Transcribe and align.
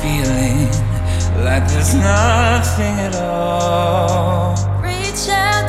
feeling 0.00 0.68
like 1.44 1.66
there's 1.68 1.94
nothing 1.94 2.94
at 3.06 3.14
all. 3.16 4.54
Reach 4.82 5.28
out. 5.28 5.61